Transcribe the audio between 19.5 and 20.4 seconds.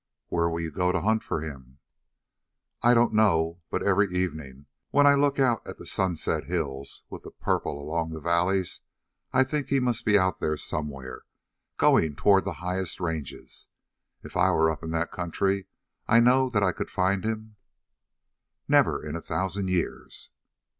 years."